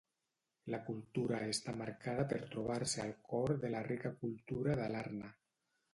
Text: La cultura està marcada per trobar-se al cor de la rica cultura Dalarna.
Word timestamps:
La 0.75 0.79
cultura 0.87 1.41
està 1.49 1.75
marcada 1.83 2.25
per 2.31 2.41
trobar-se 2.55 3.03
al 3.05 3.15
cor 3.35 3.55
de 3.67 3.73
la 3.75 3.85
rica 3.91 4.13
cultura 4.23 4.79
Dalarna. 4.81 5.35